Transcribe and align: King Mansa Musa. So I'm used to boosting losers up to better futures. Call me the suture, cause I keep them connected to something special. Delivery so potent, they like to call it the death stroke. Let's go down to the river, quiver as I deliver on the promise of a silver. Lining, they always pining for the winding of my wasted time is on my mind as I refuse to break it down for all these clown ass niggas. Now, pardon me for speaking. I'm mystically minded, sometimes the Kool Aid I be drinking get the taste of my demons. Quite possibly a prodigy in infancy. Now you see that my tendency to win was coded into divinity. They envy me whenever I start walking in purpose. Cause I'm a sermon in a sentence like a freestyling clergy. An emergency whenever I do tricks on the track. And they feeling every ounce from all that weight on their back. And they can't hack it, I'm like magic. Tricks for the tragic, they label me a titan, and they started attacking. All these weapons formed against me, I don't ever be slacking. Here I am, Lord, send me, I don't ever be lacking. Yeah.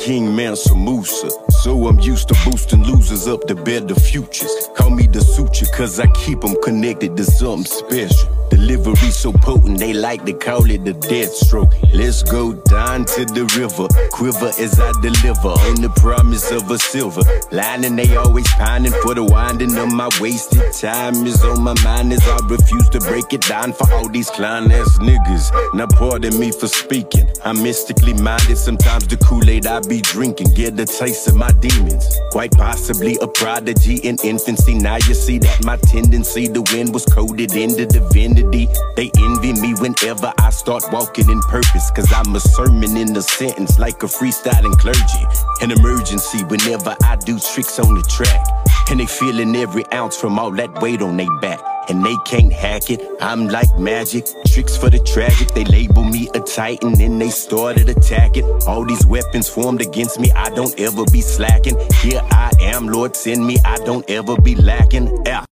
King 0.00 0.34
Mansa 0.34 0.74
Musa. 0.74 1.28
So 1.62 1.86
I'm 1.86 2.00
used 2.00 2.28
to 2.28 2.34
boosting 2.42 2.82
losers 2.84 3.28
up 3.28 3.46
to 3.48 3.54
better 3.54 3.94
futures. 3.94 4.50
Call 4.74 4.88
me 4.88 5.06
the 5.06 5.20
suture, 5.20 5.66
cause 5.76 6.00
I 6.00 6.06
keep 6.12 6.40
them 6.40 6.56
connected 6.62 7.18
to 7.18 7.24
something 7.24 7.66
special. 7.66 8.30
Delivery 8.50 9.10
so 9.10 9.32
potent, 9.32 9.78
they 9.78 9.92
like 9.92 10.24
to 10.24 10.32
call 10.32 10.68
it 10.70 10.84
the 10.84 10.92
death 10.92 11.32
stroke. 11.32 11.72
Let's 11.94 12.22
go 12.22 12.52
down 12.52 13.04
to 13.06 13.24
the 13.24 13.44
river, 13.58 13.88
quiver 14.10 14.52
as 14.58 14.78
I 14.78 14.92
deliver 15.00 15.48
on 15.48 15.80
the 15.80 15.90
promise 15.96 16.50
of 16.50 16.70
a 16.70 16.78
silver. 16.78 17.22
Lining, 17.52 17.96
they 17.96 18.16
always 18.16 18.48
pining 18.54 18.92
for 19.02 19.14
the 19.14 19.24
winding 19.24 19.76
of 19.76 19.92
my 19.92 20.08
wasted 20.20 20.72
time 20.72 21.26
is 21.26 21.42
on 21.44 21.62
my 21.62 21.74
mind 21.82 22.12
as 22.12 22.26
I 22.26 22.38
refuse 22.46 22.88
to 22.90 23.00
break 23.00 23.32
it 23.32 23.42
down 23.42 23.72
for 23.72 23.90
all 23.92 24.08
these 24.08 24.30
clown 24.30 24.70
ass 24.70 24.98
niggas. 24.98 25.74
Now, 25.74 25.86
pardon 25.86 26.38
me 26.38 26.52
for 26.52 26.68
speaking. 26.68 27.28
I'm 27.44 27.62
mystically 27.62 28.14
minded, 28.14 28.58
sometimes 28.58 29.06
the 29.06 29.16
Kool 29.16 29.48
Aid 29.48 29.66
I 29.66 29.80
be 29.80 30.00
drinking 30.00 30.54
get 30.54 30.76
the 30.76 30.86
taste 30.86 31.28
of 31.28 31.34
my 31.36 31.50
demons. 31.52 32.18
Quite 32.30 32.52
possibly 32.52 33.16
a 33.20 33.26
prodigy 33.26 33.96
in 33.96 34.16
infancy. 34.24 34.74
Now 34.74 34.96
you 34.96 35.14
see 35.14 35.38
that 35.38 35.64
my 35.64 35.76
tendency 35.76 36.48
to 36.48 36.62
win 36.72 36.92
was 36.92 37.04
coded 37.06 37.54
into 37.54 37.86
divinity. 38.40 38.72
They 38.96 39.10
envy 39.18 39.52
me 39.60 39.74
whenever 39.74 40.32
I 40.38 40.50
start 40.50 40.84
walking 40.92 41.30
in 41.30 41.40
purpose. 41.42 41.90
Cause 41.90 42.12
I'm 42.12 42.34
a 42.34 42.40
sermon 42.40 42.96
in 42.96 43.16
a 43.16 43.22
sentence 43.22 43.78
like 43.78 44.02
a 44.02 44.06
freestyling 44.06 44.76
clergy. 44.78 45.24
An 45.60 45.70
emergency 45.70 46.44
whenever 46.44 46.96
I 47.02 47.16
do 47.16 47.38
tricks 47.38 47.78
on 47.78 47.94
the 47.94 48.02
track. 48.02 48.46
And 48.90 49.00
they 49.00 49.06
feeling 49.06 49.54
every 49.56 49.84
ounce 49.92 50.16
from 50.16 50.38
all 50.38 50.50
that 50.52 50.80
weight 50.80 51.02
on 51.02 51.16
their 51.16 51.40
back. 51.40 51.60
And 51.88 52.04
they 52.04 52.14
can't 52.24 52.52
hack 52.52 52.90
it, 52.90 53.00
I'm 53.20 53.48
like 53.48 53.76
magic. 53.78 54.26
Tricks 54.46 54.76
for 54.76 54.90
the 54.90 55.00
tragic, 55.00 55.48
they 55.54 55.64
label 55.64 56.04
me 56.04 56.28
a 56.34 56.40
titan, 56.40 57.00
and 57.00 57.20
they 57.20 57.30
started 57.30 57.88
attacking. 57.88 58.44
All 58.66 58.84
these 58.84 59.04
weapons 59.06 59.48
formed 59.48 59.80
against 59.80 60.20
me, 60.20 60.30
I 60.32 60.50
don't 60.50 60.78
ever 60.78 61.04
be 61.06 61.20
slacking. 61.20 61.76
Here 62.00 62.20
I 62.30 62.52
am, 62.60 62.86
Lord, 62.86 63.16
send 63.16 63.44
me, 63.44 63.56
I 63.64 63.78
don't 63.78 64.08
ever 64.08 64.36
be 64.40 64.54
lacking. 64.54 65.24
Yeah. 65.26 65.44